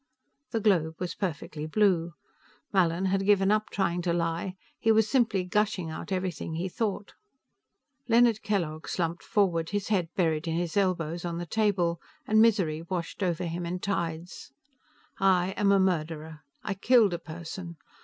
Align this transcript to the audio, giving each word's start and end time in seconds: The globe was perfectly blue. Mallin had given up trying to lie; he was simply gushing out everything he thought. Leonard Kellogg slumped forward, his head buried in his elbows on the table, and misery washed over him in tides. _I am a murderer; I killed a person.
The 0.49 0.59
globe 0.59 0.95
was 0.97 1.13
perfectly 1.13 1.67
blue. 1.67 2.13
Mallin 2.73 3.05
had 3.05 3.23
given 3.23 3.51
up 3.51 3.69
trying 3.69 4.01
to 4.01 4.13
lie; 4.13 4.55
he 4.79 4.91
was 4.91 5.07
simply 5.07 5.43
gushing 5.43 5.91
out 5.91 6.11
everything 6.11 6.55
he 6.55 6.67
thought. 6.69 7.13
Leonard 8.07 8.41
Kellogg 8.41 8.87
slumped 8.87 9.21
forward, 9.21 9.69
his 9.69 9.89
head 9.89 10.09
buried 10.15 10.47
in 10.47 10.55
his 10.55 10.75
elbows 10.75 11.23
on 11.23 11.37
the 11.37 11.45
table, 11.45 12.01
and 12.25 12.41
misery 12.41 12.81
washed 12.81 13.21
over 13.21 13.43
him 13.43 13.63
in 13.63 13.77
tides. 13.77 14.51
_I 15.19 15.53
am 15.55 15.71
a 15.71 15.77
murderer; 15.79 16.41
I 16.63 16.73
killed 16.73 17.13
a 17.13 17.19
person. 17.19 17.77